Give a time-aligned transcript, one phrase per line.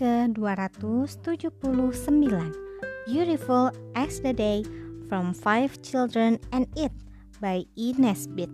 [0.00, 2.52] yang ke-279
[3.06, 4.64] Beautiful as the Day
[5.06, 6.90] from Five Children and It
[7.38, 7.94] by E.
[7.94, 8.50] Nesbit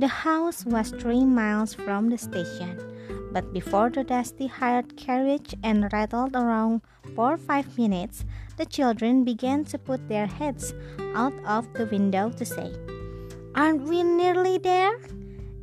[0.00, 2.76] The house was three miles from the station
[3.32, 6.82] but before the dusty hired carriage and rattled around
[7.14, 8.24] for five minutes,
[8.58, 10.74] the children began to put their heads
[11.14, 12.74] out of the window to say,
[13.54, 14.98] Aren't we nearly there?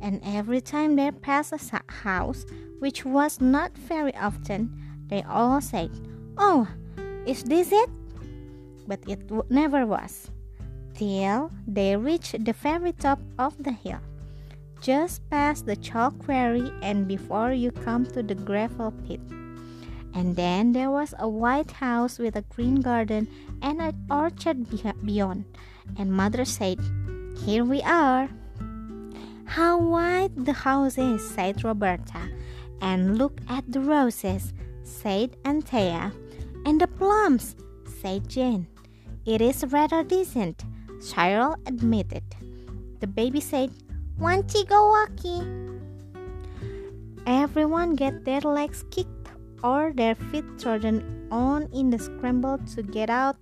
[0.00, 1.60] And every time they passed a
[1.92, 2.46] house,
[2.78, 4.70] which was not very often,
[5.08, 5.90] they all said,
[6.36, 6.68] Oh,
[7.26, 7.90] is this it?
[8.86, 9.20] But it
[9.50, 10.30] never was,
[10.94, 14.00] till they reached the very top of the hill,
[14.80, 19.20] just past the chalk quarry and before you come to the gravel pit.
[20.14, 23.28] And then there was a white house with a green garden
[23.62, 24.66] and an orchard
[25.04, 25.44] beyond.
[25.96, 26.80] And mother said,
[27.44, 28.28] Here we are.
[29.44, 32.28] How white the house is, said Roberta.
[32.80, 36.12] And look at the roses, said Anthea.
[36.64, 37.56] And the plums,
[38.00, 38.66] said Jane.
[39.26, 40.64] It is rather decent,
[41.00, 42.24] Cyril admitted.
[43.00, 43.70] The baby said,
[44.18, 45.80] Want to go walking?
[47.26, 49.28] Everyone get their legs kicked
[49.62, 53.36] or their feet trodden on in the scramble to get out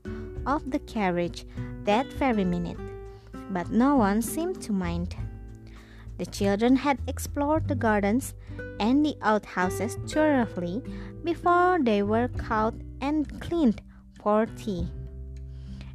[0.46, 1.46] of the carriage
[1.84, 2.78] that very minute.
[3.50, 5.16] But no one seemed to mind.
[6.18, 8.34] The children had explored the gardens
[8.80, 10.82] and the outhouses thoroughly
[11.24, 13.80] before they were caught and cleaned
[14.22, 14.88] for tea.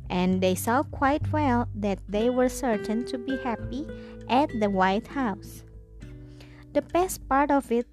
[0.10, 3.88] And they saw quite well that they were certain to be happy
[4.28, 5.64] at the White House.
[6.73, 7.88] The best part of it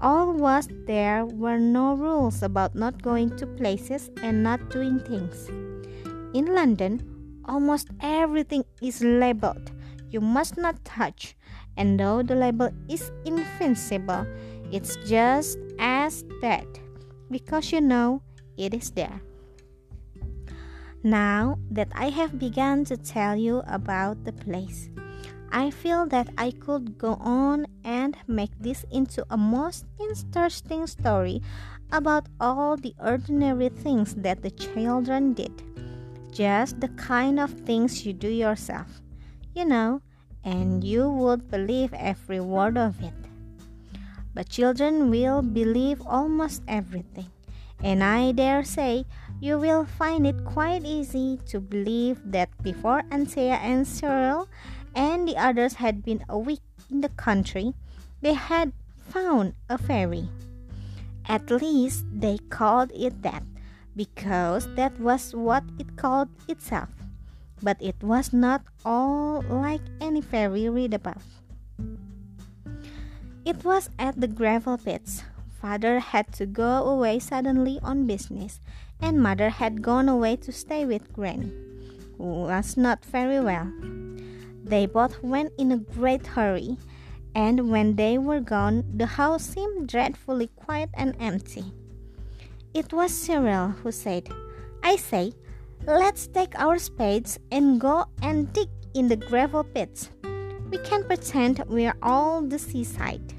[0.00, 5.48] all was there were no rules about not going to places and not doing things.
[6.34, 7.02] In London,
[7.44, 9.72] almost everything is labeled.
[10.10, 11.36] You must not touch,
[11.78, 14.26] and though the label is invincible,
[14.70, 16.66] it's just as that
[17.30, 18.20] because you know
[18.58, 19.22] it is there.
[21.04, 24.90] Now that I have begun to tell you about the place,
[25.52, 31.40] I feel that I could go on and make this into a most interesting story
[31.92, 35.62] about all the ordinary things that the children did.
[36.32, 39.00] Just the kind of things you do yourself.
[39.54, 40.02] You know,
[40.44, 40.86] and mm.
[40.86, 43.14] you would believe every word of it.
[44.34, 47.30] But children will believe almost everything,
[47.82, 49.04] and I dare say
[49.40, 54.48] you will find it quite easy to believe that before Anthea and Cyril
[54.94, 57.74] and the others had been a week in the country,
[58.20, 60.28] they had found a fairy.
[61.26, 63.42] At least they called it that,
[63.94, 66.97] because that was what it called itself
[67.62, 71.22] but it was not all like any fairy read about.
[73.44, 75.22] It was at the gravel pits.
[75.60, 78.60] Father had to go away suddenly on business,
[79.00, 81.50] and mother had gone away to stay with Granny,
[82.16, 83.72] who was not very well.
[84.62, 86.76] They both went in a great hurry,
[87.34, 91.64] and when they were gone, the house seemed dreadfully quiet and empty.
[92.74, 94.28] It was Cyril who said,
[94.82, 95.32] I say,
[95.88, 100.10] Let's take our spades and go and dig in the gravel pits.
[100.70, 103.32] We can pretend we are all the seaside.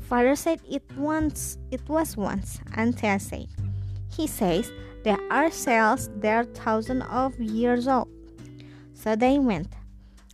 [0.00, 3.48] Father said it once it was once, Anthea said.
[4.16, 4.72] He says
[5.04, 8.08] there are cells there thousands of years old.
[8.94, 9.76] So they went.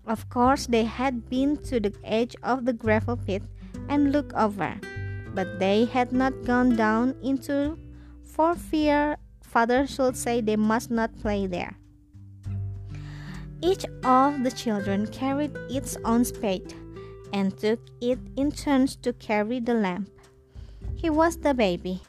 [0.06, 3.43] Of course they had been to the edge of the gravel pit
[3.89, 4.78] and looked over,
[5.34, 7.77] but they had not gone down into
[8.23, 9.19] for fear
[9.54, 11.78] father should say they must not play there.
[13.62, 16.75] Each of the children carried its own spade
[17.32, 20.10] and took it in turns to carry the lamp.
[20.97, 22.03] He was the baby,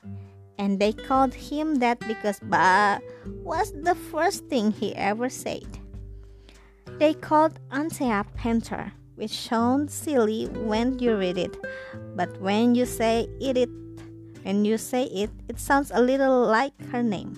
[0.58, 3.00] and they called him that because Ba
[3.44, 5.70] was the first thing he ever said.
[6.98, 11.56] They called Anthea Panther, which sounds silly when you read it,
[12.16, 13.70] but when you say it, it
[14.46, 17.34] when you say it, it sounds a little like her name.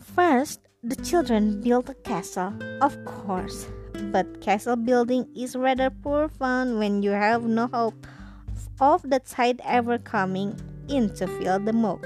[0.00, 2.52] First, the children built a castle,
[2.82, 3.68] of course,
[4.10, 8.04] but castle building is rather poor fun when you have no hope
[8.80, 10.58] of the tide ever coming
[10.88, 12.04] in to fill the moat.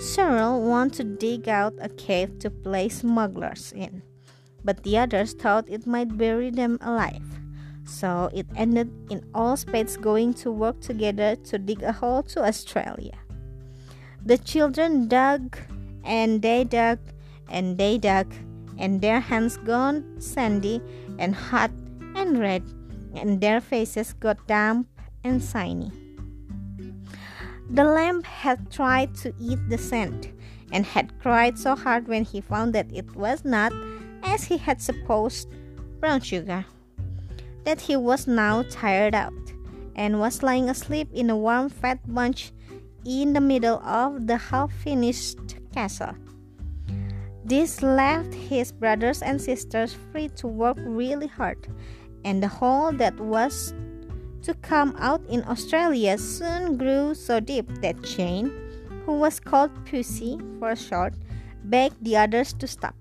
[0.00, 4.02] Cyril wanted to dig out a cave to place smugglers in,
[4.64, 7.37] but the others thought it might bury them alive.
[7.88, 12.44] So it ended in all spades going to work together to dig a hole to
[12.44, 13.16] Australia.
[14.24, 15.56] The children dug
[16.04, 17.00] and they dug
[17.48, 18.28] and they dug,
[18.76, 20.82] and their hands gone sandy
[21.18, 21.70] and hot
[22.14, 22.62] and red,
[23.16, 24.86] and their faces got damp
[25.24, 25.90] and shiny.
[27.70, 30.28] The lamb had tried to eat the sand
[30.72, 33.72] and had cried so hard when he found that it was not,
[34.22, 35.48] as he had supposed,
[36.00, 36.66] brown sugar,
[37.68, 39.52] that he was now tired out
[39.94, 42.50] and was lying asleep in a warm fat bunch
[43.04, 45.36] in the middle of the half finished
[45.74, 46.16] castle.
[47.44, 51.68] This left his brothers and sisters free to work really hard,
[52.24, 53.74] and the hole that was
[54.44, 58.48] to come out in Australia soon grew so deep that Jane,
[59.04, 61.12] who was called Pussy for short,
[61.64, 62.94] begged the others to stop.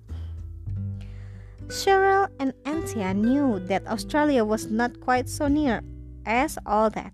[1.69, 5.81] Cyril and Anthea knew that Australia was not quite so near
[6.25, 7.11] as all that,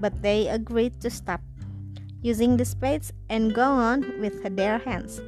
[0.00, 1.40] but they agreed to stop
[2.22, 5.20] using the spades and go on with their hands.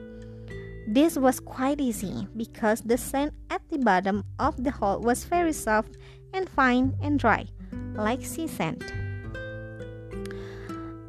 [0.87, 5.53] This was quite easy because the sand at the bottom of the hole was very
[5.53, 5.97] soft
[6.33, 7.47] and fine and dry,
[7.95, 8.93] like sea sand.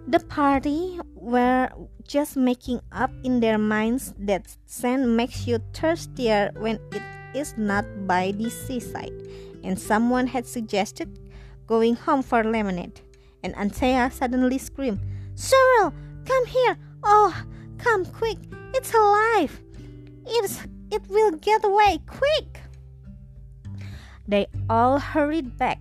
[0.08, 1.70] The party were
[2.08, 7.02] just making up in their minds that sand makes you thirstier when it
[7.34, 9.14] is not by the seaside,
[9.64, 11.20] and someone had suggested
[11.68, 13.02] going home for lemonade.
[13.44, 15.00] And Anthea suddenly screamed,
[15.36, 15.94] Cyril,
[16.26, 16.78] come here!
[17.04, 17.36] Oh,
[17.78, 18.38] come quick!
[18.74, 19.62] It's alive!
[20.26, 22.62] It's, it will get away quick!
[24.28, 25.80] They all hurried back.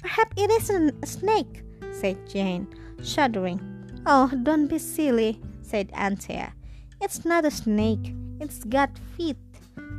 [0.00, 2.68] Perhaps it is a snake, said Jane,
[3.02, 3.60] shuddering.
[4.06, 6.54] Oh, don't be silly, said Anthea.
[7.00, 8.14] It's not a snake.
[8.40, 9.36] It's got feet.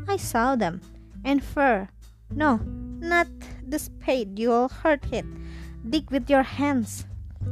[0.07, 0.81] I saw them.
[1.23, 1.89] And fur.
[2.29, 2.57] No,
[2.99, 3.27] not
[3.67, 4.39] the spade.
[4.39, 5.25] You'll hurt it.
[5.89, 7.05] Dig with your hands.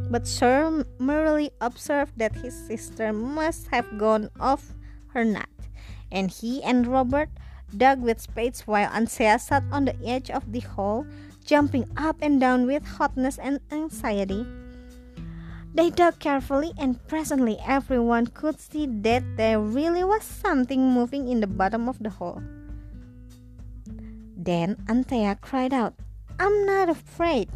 [0.10, 4.76] But Cyril merely observed that his sister must have gone off
[5.14, 5.50] her nut,
[6.12, 7.30] and he and Robert
[7.76, 11.06] dug with spades while Anthea sat on the edge of the hole,
[11.46, 14.46] jumping up and down with hotness and anxiety.
[15.74, 21.42] They dug carefully, and presently everyone could see that there really was something moving in
[21.42, 22.42] the bottom of the hole.
[24.40, 25.96] Then Anthea cried out,
[26.40, 27.50] I'm not afraid.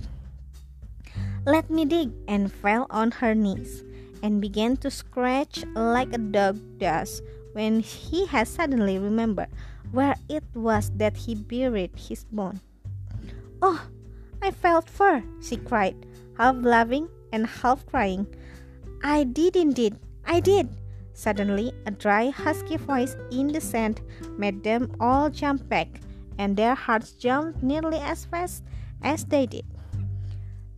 [1.45, 3.83] Let me dig, and fell on her knees
[4.21, 7.21] and began to scratch like a dog does
[7.53, 9.47] when he has suddenly remembered
[9.91, 12.59] where it was that he buried his bone.
[13.62, 13.88] Oh,
[14.41, 15.95] I felt fur, she cried,
[16.38, 18.27] half laughing and half crying.
[19.03, 19.95] I did indeed,
[20.25, 20.68] I did.
[21.13, 24.01] Suddenly, a dry, husky voice in the sand
[24.38, 26.01] made them all jump back,
[26.38, 28.63] and their hearts jumped nearly as fast
[29.01, 29.65] as they did.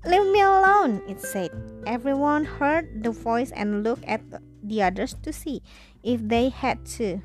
[0.06, 1.52] Leave me alone, it said.
[1.88, 4.22] Everyone heard the voice and looked at
[4.62, 5.62] the others to see
[6.04, 7.22] if they had to.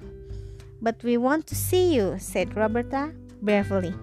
[0.81, 3.12] But we want to see you, said Roberta
[3.43, 3.94] bravely.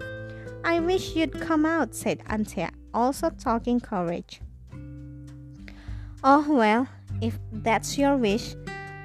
[0.64, 4.40] I wish you'd come out, said Anthea, also talking courage.
[6.22, 6.88] Oh, well,
[7.20, 8.54] if that's your wish,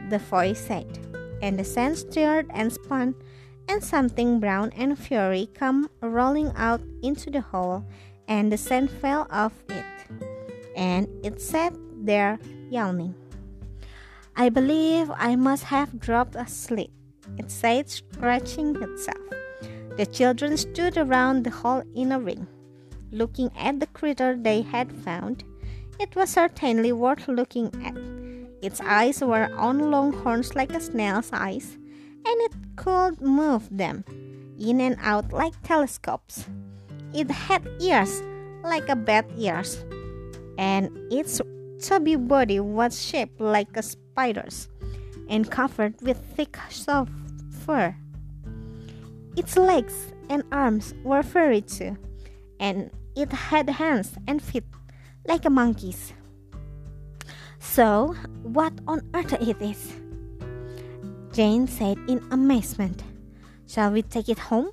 [0.09, 0.99] the voice said.
[1.41, 3.15] And the sand stirred and spun,
[3.67, 7.85] and something brown and furry come rolling out into the hole
[8.27, 9.85] and the sand fell off it,
[10.75, 11.73] and it sat
[12.03, 12.39] there
[12.69, 13.15] yawning.
[14.35, 16.91] I believe I must have dropped asleep,
[17.37, 19.17] it said, scratching itself.
[19.97, 22.47] The children stood around the hall in a ring,
[23.11, 25.43] looking at the critter they had found.
[25.99, 27.95] It was certainly worth looking at.
[28.65, 31.77] Its eyes were on long horns like a snail's eyes,
[32.25, 34.03] and it could move them
[34.59, 36.45] in and out like telescopes.
[37.13, 38.21] It had ears
[38.63, 39.83] like a bat ears,
[40.57, 41.41] and its
[41.81, 44.69] chubby body was shaped like a spider's
[45.29, 47.11] and covered with thick soft
[47.65, 47.95] fur.
[49.35, 51.97] Its legs and arms were furry too,
[52.59, 54.65] and it had hands and feet
[55.27, 56.13] like a monkey's.
[57.59, 60.02] So, what on earth it is?
[61.33, 63.01] Jane said in amazement.
[63.65, 64.69] Shall we take it home?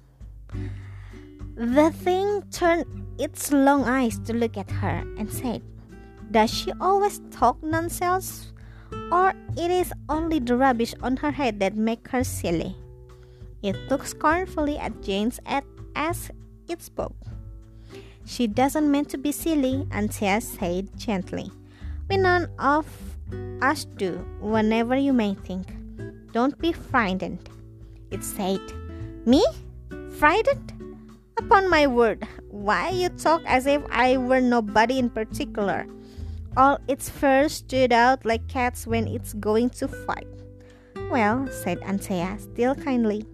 [1.57, 2.85] The thing turned
[3.19, 5.63] its long eyes to look at her and said,
[6.31, 8.53] Does she always talk nonsense?
[9.11, 12.77] Or it is only the rubbish on her head that make her silly?
[13.63, 15.65] It looked scornfully at Jane's head
[15.97, 16.31] as
[16.69, 17.17] it spoke.
[18.27, 21.51] She doesn't mean to be silly, Anthea said gently.
[22.11, 22.85] We none of
[23.63, 25.80] us do, whenever you may think.
[26.33, 27.49] Don't be frightened.
[28.11, 28.61] It said,
[29.27, 29.45] Me?
[30.19, 30.73] Frightened?
[31.39, 35.87] Upon my word, why you talk as if I were nobody in particular?
[36.57, 40.27] All its fur stood out like cats when it's going to fight.
[41.11, 43.25] Well, said Anthea, still kindly,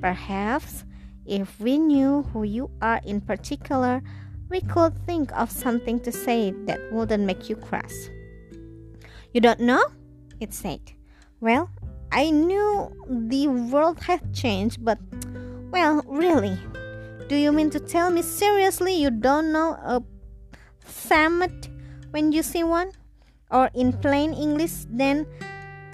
[0.00, 0.84] perhaps
[1.26, 4.02] if we knew who you are in particular,
[4.48, 8.10] we could think of something to say that wouldn't make you cross.
[9.32, 9.84] You don't know?
[10.40, 10.80] It said.
[11.40, 11.70] Well,
[12.12, 14.98] I knew the world had changed, but,
[15.70, 16.58] well, really.
[17.28, 20.02] Do you mean to tell me seriously you don't know a
[20.84, 21.72] Psammead
[22.10, 22.92] when you see one?
[23.50, 25.26] Or in plain English, then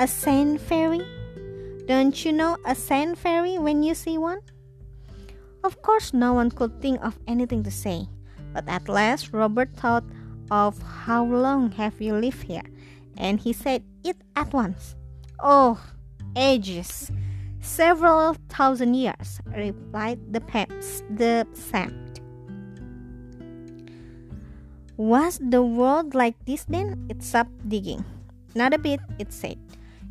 [0.01, 1.07] a sand fairy?
[1.87, 4.41] Don't you know a sand fairy when you see one?
[5.63, 8.09] Of course, no one could think of anything to say,
[8.53, 10.05] but at last Robert thought
[10.51, 12.67] of how long have you lived here,
[13.17, 14.97] and he said it at once.
[15.41, 15.79] Oh,
[16.39, 17.11] ages,
[17.61, 22.21] several thousand years, replied the, peps, the sand.
[24.97, 27.07] Was the world like this then?
[27.09, 28.05] It stopped digging.
[28.55, 29.59] Not a bit, it said.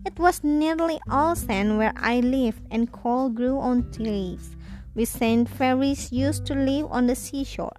[0.06, 4.56] It was nearly all sand where I lived, and coal grew on trees.
[4.96, 7.76] We sand fairies used to live on the seashore,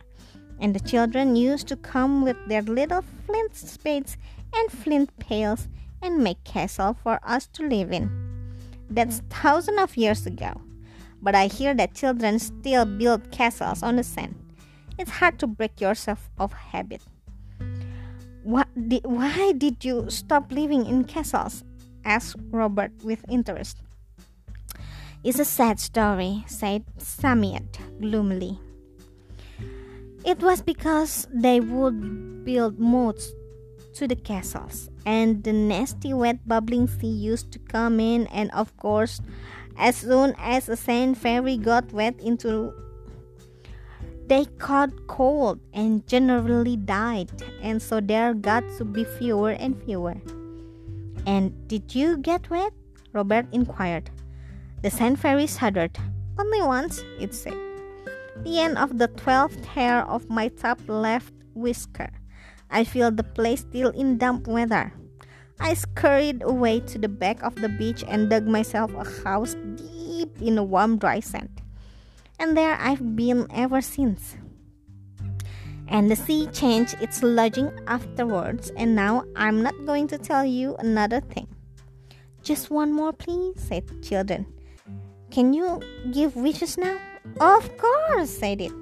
[0.61, 4.17] and the children used to come with their little flint spades
[4.55, 5.69] and flint pails
[6.03, 8.28] and make castles for us to live in.
[8.91, 10.61] That's thousands of years ago.
[11.21, 14.35] But I hear that children still build castles on the sand.
[14.99, 17.03] It's hard to break yourself of habit.
[18.43, 18.69] What
[19.05, 21.65] why did you stop living in castles?
[22.05, 23.83] asked Robert with interest.
[25.25, 27.67] It's a sad story, said Psammead
[28.01, 28.59] gloomily.
[30.25, 33.33] It was because they would build moats
[33.99, 38.77] to the castles, and the nasty, wet, bubbling sea used to come in, and of
[38.77, 39.21] course,
[39.77, 42.73] as soon as a sand fairy got wet into
[44.29, 47.31] they caught cold and generally died,
[47.63, 50.17] and so there got to be fewer and fewer.
[51.27, 52.73] And did you get wet?
[53.13, 54.11] Robert inquired.
[54.83, 55.97] The sand fairy shuddered.
[56.39, 57.57] Only once, it said.
[58.45, 62.11] The end of the twelfth hair of my top left whisker.
[62.71, 64.93] I feel the place still in damp weather.
[65.61, 70.41] I scurried away to the back of the beach and dug myself a house deep
[70.41, 71.63] in the warm dry sand
[72.39, 74.37] and there I've been ever since.
[75.89, 80.77] And the sea changed its lodging afterwards, and now I'm not going to tell you
[80.77, 81.49] another thing.
[82.43, 84.47] Just one more, please, said children.
[85.31, 85.81] Can you
[86.13, 86.99] give wishes now?
[87.41, 88.73] Of course, said it.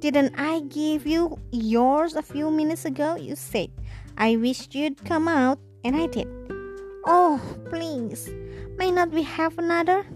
[0.00, 3.16] Didn't I give you yours a few minutes ago?
[3.16, 3.70] You said,
[4.16, 6.28] I wished you'd come out, and I did.
[7.04, 8.30] Oh, please,
[8.76, 10.06] may not we have another?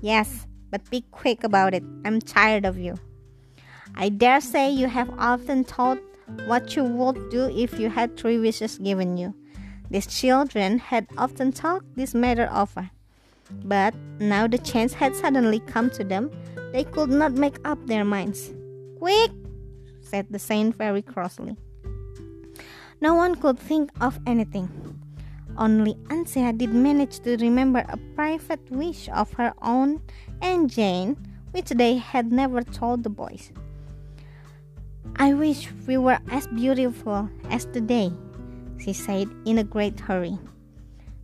[0.00, 1.82] Yes, but be quick about it.
[2.04, 2.94] I'm tired of you.
[3.96, 5.98] I dare say you have often thought
[6.46, 9.34] what you would do if you had three wishes given you.
[9.90, 12.90] These children had often talked this matter over.
[13.64, 16.30] But now the chance had suddenly come to them,
[16.72, 18.52] they could not make up their minds.
[18.98, 19.30] Quick!
[20.00, 21.56] said the saint very crossly.
[23.00, 24.70] No one could think of anything.
[25.58, 30.00] Only Anthea did manage to remember a private wish of her own
[30.40, 31.16] and Jane,
[31.52, 33.52] which they had never told the boys.
[35.16, 38.12] I wish we were as beautiful as today,
[38.78, 40.38] she said in a great hurry.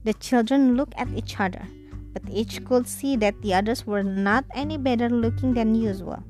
[0.05, 1.67] The children looked at each other,
[2.13, 6.23] but each could see that the others were not any better looking than usual.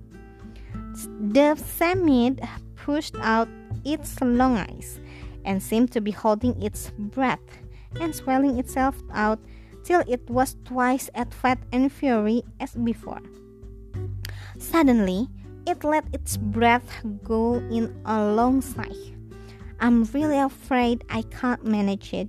[0.94, 2.46] The Psammead
[2.76, 3.48] pushed out
[3.84, 5.00] its long eyes
[5.44, 7.40] and seemed to be holding its breath
[8.00, 9.38] and swelling itself out
[9.84, 13.20] till it was twice as fat and furry as before.
[14.58, 15.28] Suddenly,
[15.66, 19.14] it let its breath go in a long sigh.
[19.80, 22.28] I'm really afraid I can't manage it,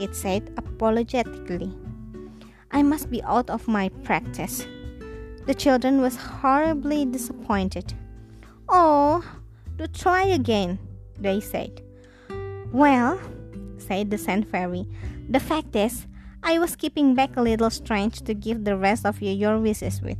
[0.00, 1.72] it said apologetically.
[2.70, 4.66] I must be out of my practice.
[5.46, 7.92] The children was horribly disappointed.
[8.68, 9.22] Oh,
[9.76, 10.78] do try again,
[11.20, 11.82] they said.
[12.72, 13.20] Well,
[13.76, 14.86] said the sand fairy,
[15.28, 16.06] the fact is,
[16.42, 20.00] I was keeping back a little strength to give the rest of you your wishes
[20.00, 20.18] with.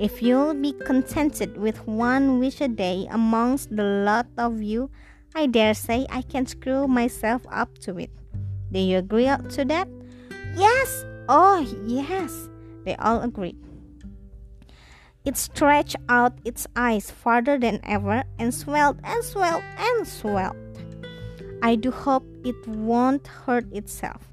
[0.00, 4.90] If you'll be contented with one wish a day amongst the lot of you,
[5.34, 8.10] I dare say I can screw myself up to it.
[8.72, 9.88] Do you agree to that?
[10.56, 11.04] Yes!
[11.28, 12.48] Oh, yes!
[12.84, 13.56] They all agreed.
[15.24, 20.56] It stretched out its eyes farther than ever and swelled and swelled and swelled.
[21.62, 24.32] I do hope it won't hurt itself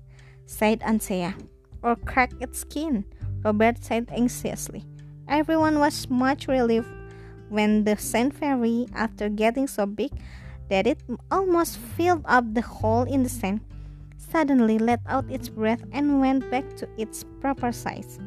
[0.50, 1.36] said Anthea.
[1.84, 3.06] Or crack its skin,
[3.46, 4.84] Robert said anxiously.
[5.30, 6.90] Everyone was much relieved
[7.50, 10.12] when the sand fairy, after getting so big
[10.70, 13.62] that it almost filled up the hole in the sand,
[14.18, 18.20] suddenly let out its breath and went back to its proper size.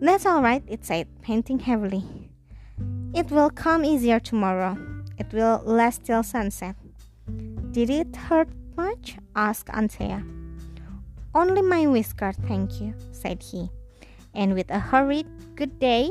[0.00, 2.04] That's all right, it said, panting heavily.
[3.14, 4.78] It will come easier tomorrow.
[5.18, 6.76] It will last till sunset.
[7.72, 9.16] Did it hurt much?
[9.34, 10.22] asked Anthea.
[11.34, 13.70] Only my whisker, thank you, said he.
[14.34, 15.26] And with a hurried
[15.56, 16.10] good day,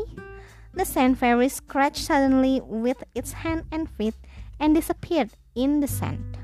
[0.73, 4.15] the sand fairy scratched suddenly with its hand and feet
[4.59, 6.37] and disappeared in the sand.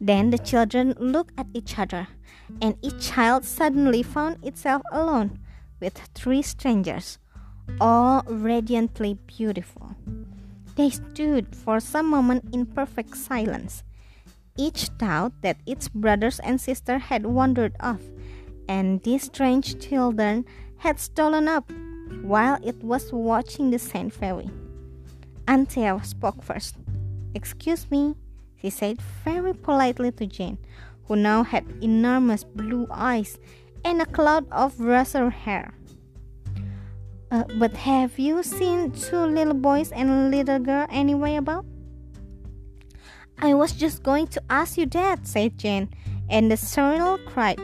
[0.00, 2.06] Then the children looked at each other,
[2.62, 5.40] and each child suddenly found itself alone
[5.80, 7.18] with three strangers,
[7.80, 9.94] all radiantly beautiful.
[10.76, 13.82] They stood for some moment in perfect silence.
[14.56, 18.00] Each thought that its brothers and sister had wandered off,
[18.68, 20.44] and these strange children
[20.78, 21.70] had stolen up
[22.22, 24.50] while it was watching the sand fairy.
[25.48, 26.76] Anthea spoke first.
[27.34, 28.14] Excuse me,
[28.60, 30.58] she said very politely to Jane,
[31.04, 33.38] who now had enormous blue eyes
[33.84, 35.74] and a cloud of razor hair.
[37.30, 41.66] Uh, but have you seen two little boys and a little girl anywhere about?
[43.38, 45.90] I was just going to ask you that, said Jane,
[46.30, 47.60] and the Cyril cried,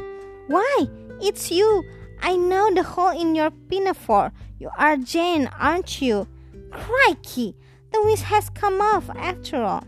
[0.48, 0.88] Why,
[1.20, 1.84] it's you!
[2.20, 4.32] I know the hole in your pinafore.
[4.58, 6.28] You are Jane, aren't you?
[6.70, 7.56] Crikey!
[7.92, 9.84] The wish has come off after all.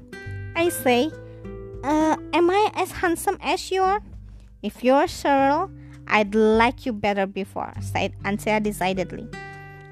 [0.56, 1.10] I say,
[1.84, 4.00] uh, am I as handsome as you are?
[4.62, 5.70] If you're Cyril,
[6.08, 9.28] I'd like you better before, said Anthea decidedly.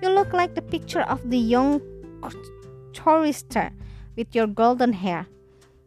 [0.02, 1.80] You look like the picture of the young
[2.96, 3.70] chorister
[4.16, 5.26] with your golden hair.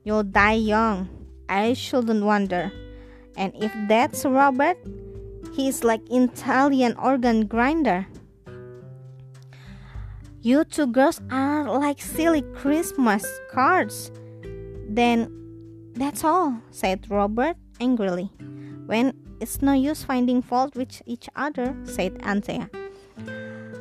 [0.04, 1.10] You'll die young.
[1.50, 2.72] I shouldn't wonder.
[3.38, 4.78] And if that's Robert,
[5.54, 8.08] he's like Italian organ grinder.
[10.42, 14.12] You two girls are like silly Christmas cards.
[14.88, 15.32] Then
[15.94, 18.30] that's all, said Robert angrily.
[18.86, 22.70] When it's no use finding fault with each other, said Anthea.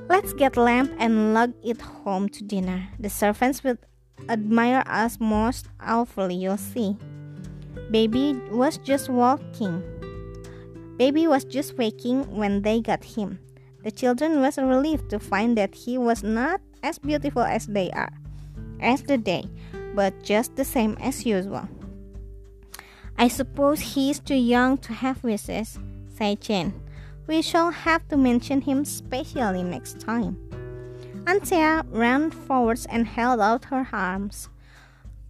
[0.09, 2.89] Let's get lamp and lug it home to dinner.
[2.99, 3.77] The servants will
[4.29, 6.97] admire us most awfully, you'll see.
[7.91, 9.83] Baby was just walking.
[10.97, 13.39] Baby was just waking when they got him.
[13.83, 18.13] The children was relieved to find that he was not as beautiful as they are,
[18.81, 19.45] as the day,
[19.95, 21.69] but just the same as usual.
[23.17, 26.75] I suppose he is too young to have wishes, said Jane.
[27.27, 30.37] We shall have to mention him specially next time.
[31.27, 34.49] Anthea ran forwards and held out her arms.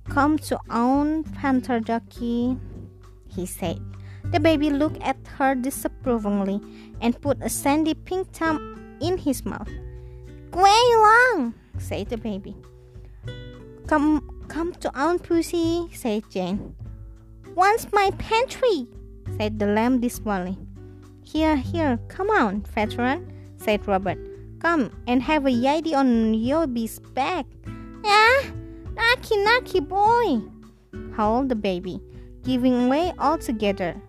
[0.09, 1.81] Come to own Panther
[2.18, 3.81] he said.
[4.25, 6.61] The baby looked at her disapprovingly
[7.01, 9.68] and put a sandy pink thumb in his mouth.
[10.53, 12.57] Way long, said the baby.
[13.87, 16.75] Come, come to Aunt Pussy, said Jane.
[17.55, 18.88] Wants my pantry,
[19.38, 20.59] said the lamb dismally.
[21.23, 24.19] Here, here, come on, veteran, said Robert.
[24.59, 27.47] Come and have a yiddy on your Yobi's back.
[28.05, 28.43] Ah,
[28.99, 30.43] knocky, knocky boy,
[31.14, 32.03] howled the baby,
[32.43, 34.03] giving way altogether.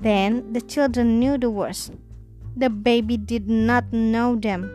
[0.00, 1.90] Then the children knew the worst.
[2.56, 4.70] The baby did not know them.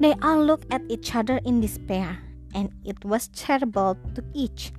[0.00, 2.18] They all looked at each other in despair,
[2.54, 4.72] and it was terrible to each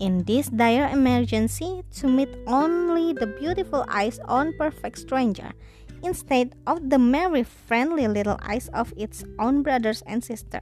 [0.00, 5.52] in this dire emergency to meet only the beautiful eyes on perfect stranger
[6.02, 10.60] instead of the merry friendly little eyes of its own brothers and sister.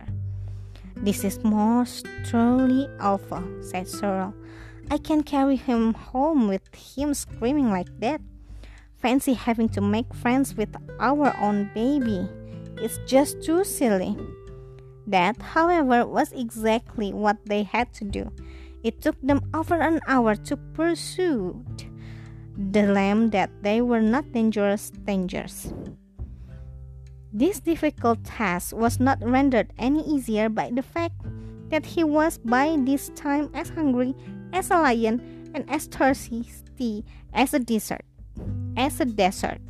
[0.97, 4.35] This is most truly awful, said Cyril.
[4.91, 8.21] I can carry him home with him screaming like that.
[8.97, 12.27] Fancy having to make friends with our own baby.
[12.79, 14.17] It's just too silly.
[15.07, 18.33] That, however, was exactly what they had to do
[18.87, 21.59] it took them over an hour to pursue
[22.71, 25.75] the lamb that they were not dangerous dangers.
[27.33, 31.19] This difficult task was not rendered any easier by the fact
[31.69, 34.15] that he was by this time as hungry
[34.53, 36.47] as a lion and as thirsty
[37.35, 38.07] as a desert.
[38.77, 39.61] As a desert.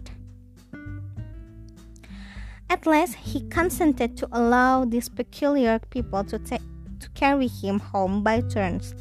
[2.68, 6.75] At last, he consented to allow these peculiar people to, ta- to
[7.16, 8.94] carry him home by turns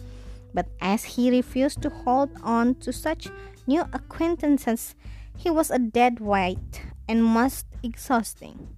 [0.56, 3.28] but as he refused to hold on to such
[3.68, 4.96] new acquaintances,
[5.36, 8.70] he was a dead weight and most exhausting.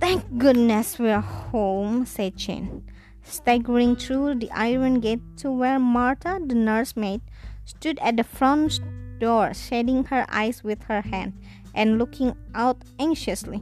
[0.00, 2.82] Thank goodness we're home, said Jane,
[3.22, 7.20] staggering through the iron gate to where Martha, the nursemaid,
[7.66, 8.80] stood at the front
[9.20, 11.34] door, shading her eyes with her hand
[11.74, 13.60] and looking out anxiously.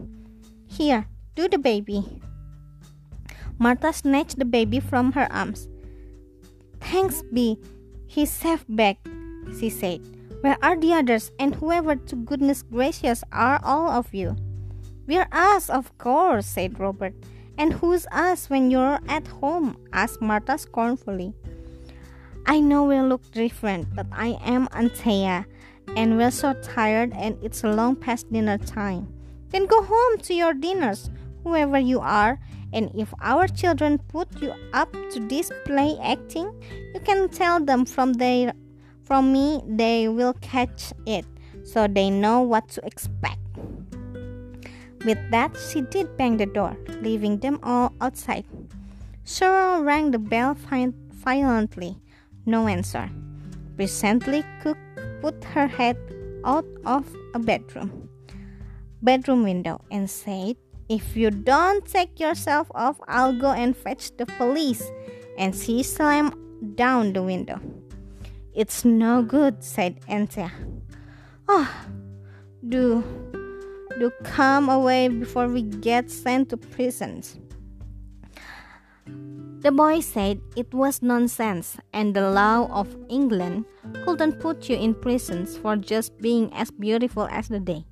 [0.67, 2.23] Here, do the baby.
[3.59, 5.69] Martha snatched the baby from her arms.
[6.81, 7.59] Thanks be,
[8.07, 8.99] he's safe back,
[9.59, 10.01] she said.
[10.41, 14.37] Where are the others, and whoever to goodness gracious are all of you?
[15.07, 17.15] We're us, of course, said Robert.
[17.59, 19.77] And who's us when you're at home?
[19.93, 21.35] asked Martha scornfully.
[22.47, 25.47] I know we look different, but I am Anthea,
[25.97, 29.13] and we're so tired, and it's long past dinner time.
[29.51, 31.11] Then go home to your dinners,
[31.45, 32.41] whoever you are,
[32.73, 36.51] and if our children put you up to this play acting,
[36.95, 38.53] you can tell them from their
[39.03, 41.27] from me they will catch it,
[41.65, 43.41] so they know what to expect.
[45.05, 48.47] With that, she did bang the door, leaving them all outside.
[49.25, 51.99] Cyril rang the bell violently.
[52.47, 53.11] No answer.
[53.77, 54.79] Presently, Cook
[55.21, 55.97] put her head
[56.45, 57.05] out of
[57.35, 58.09] a bedroom
[59.03, 60.57] bedroom window and said,
[60.93, 64.85] If you don't take yourself off, I'll go and fetch the police.
[65.39, 66.37] And she slammed
[66.77, 67.59] down the window.
[68.53, 70.53] It's no good, said Anthea.
[71.49, 71.73] Oh,
[72.69, 73.03] do,
[73.99, 77.39] do come away before we get sent to prisons.
[79.61, 83.65] The boy said it was nonsense and the law of England
[84.05, 87.87] couldn't put you in prisons for just being as beautiful as the day.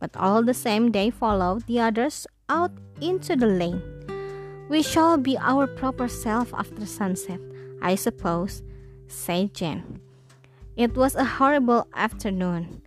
[0.00, 3.82] But all the same they followed the others out into the lane.
[4.68, 7.40] We shall be our proper self after sunset,
[7.82, 8.62] I suppose,
[9.08, 10.00] said Jane.
[10.76, 12.82] It was a horrible afternoon.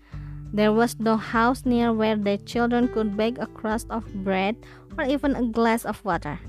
[0.54, 4.56] There was no house near where the children could bake a crust of bread
[4.98, 6.40] or even a glass of water.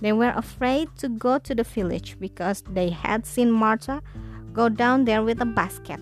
[0.00, 4.02] They were afraid to go to the village because they had seen Martha
[4.52, 6.00] go down there with a basket,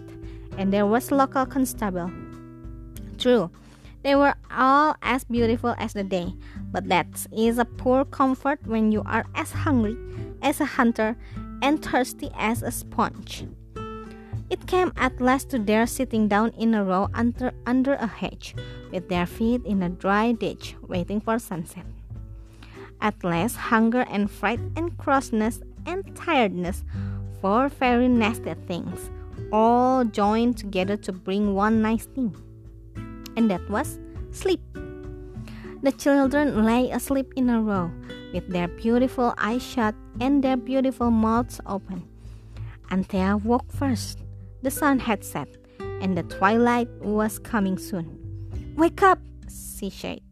[0.58, 2.10] and there was a local constable.
[3.18, 3.50] True,
[4.04, 6.34] they were all as beautiful as the day,
[6.70, 9.96] but that is a poor comfort when you are as hungry
[10.42, 11.16] as a hunter
[11.62, 13.46] and thirsty as a sponge.
[14.50, 18.54] It came at last to their sitting down in a row under, under a hedge,
[18.92, 21.86] with their feet in a dry ditch, waiting for sunset.
[23.00, 26.84] At last, hunger and fright and crossness and tiredness,
[27.40, 29.10] four very nasty things,
[29.50, 32.36] all joined together to bring one nice thing.
[33.36, 33.98] And that was
[34.30, 34.60] sleep.
[35.82, 37.90] The children lay asleep in a row,
[38.32, 42.08] with their beautiful eyes shut and their beautiful mouths open.
[42.90, 44.20] Anthea woke first.
[44.62, 45.48] The sun had set,
[46.00, 48.06] and the twilight was coming soon.
[48.76, 49.18] Wake up,
[49.48, 50.22] she said,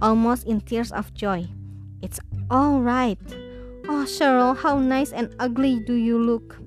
[0.00, 1.46] almost in tears of joy.
[2.02, 2.18] It's
[2.50, 3.18] all right.
[3.88, 6.61] Oh, Cyril, how nice and ugly do you look.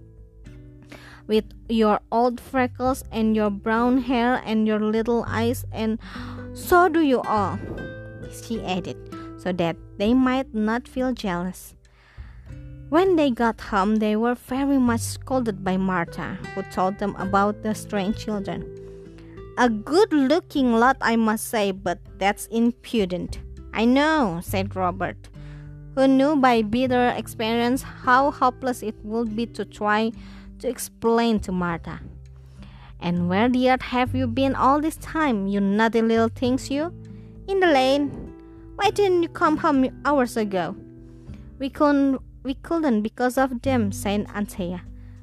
[1.27, 5.99] With your old freckles and your brown hair and your little eyes, and
[6.53, 7.57] so do you all,
[8.31, 8.97] she added,
[9.37, 11.73] so that they might not feel jealous.
[12.89, 17.63] When they got home, they were very much scolded by Martha, who told them about
[17.63, 18.63] the strange children.
[19.57, 23.39] A good looking lot, I must say, but that's impudent.
[23.73, 25.17] I know, said Robert,
[25.95, 30.11] who knew by bitter experience how hopeless it would be to try
[30.59, 31.99] to explain to Martha.
[32.99, 36.93] And where the earth have you been all this time, you naughty little things, you?
[37.47, 38.33] In the lane.
[38.75, 40.75] Why didn't you come home hours ago?
[41.59, 44.81] We couldn't, we couldn't because of them, said Anthea.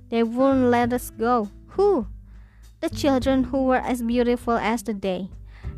[0.08, 1.50] They wouldn't let us go.
[1.68, 2.06] Who?
[2.80, 5.28] The children who were as beautiful as the day.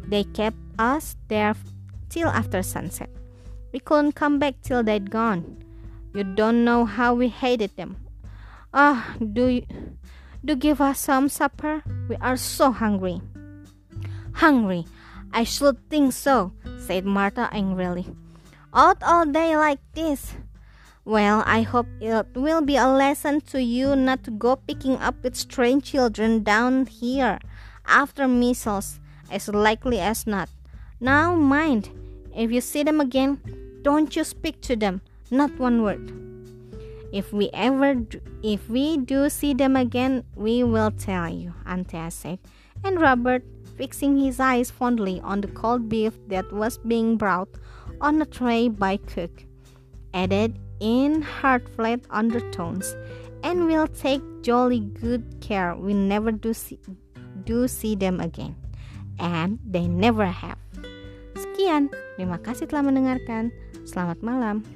[0.07, 1.55] They kept us there
[2.09, 3.11] till after sunset.
[3.73, 5.59] We couldn't come back till they'd gone.
[6.15, 7.97] You don't know how we hated them.
[8.75, 9.63] Ah, do you
[10.45, 11.87] do give us some supper?
[12.11, 13.23] We are so hungry.
[14.43, 14.85] Hungry?
[15.33, 16.51] I should think so,
[16.83, 18.11] said Martha angrily.
[18.75, 20.35] Out all day like this.
[21.05, 25.23] Well, I hope it will be a lesson to you not to go picking up
[25.23, 27.39] with strange children down here
[27.87, 28.99] after measles,
[29.31, 30.51] as likely as not.
[30.99, 31.91] Now, mind,
[32.35, 33.39] if you see them again,
[33.83, 36.34] don't you speak to them, not one word.
[37.15, 42.11] If we ever, do, if we do see them again, we will tell you, Antea
[42.11, 42.43] said.
[42.83, 43.47] And Robert,
[43.79, 47.55] fixing his eyes fondly on the cold beef that was being brought
[48.03, 49.47] on a tray by cook,
[50.11, 52.99] added in heartfelt undertones,
[53.47, 56.83] "And we'll take jolly good care we never do see,
[57.47, 58.59] do see them again."
[59.23, 60.59] And they never have.
[61.39, 63.55] Sekian, terima kasih telah mendengarkan.
[63.87, 64.67] Selamat malam.